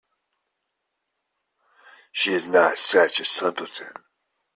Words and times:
She 2.11 2.33
is 2.33 2.47
not 2.47 2.79
such 2.79 3.19
a 3.19 3.23
simpleton. 3.25 3.93